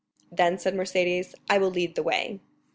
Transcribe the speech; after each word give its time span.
"Then," 0.31 0.57
said 0.57 0.73
Mercédès, 0.73 1.35
"I 1.47 1.59
will 1.59 1.69
lead 1.69 1.93
the 1.93 2.01
way." 2.01 2.39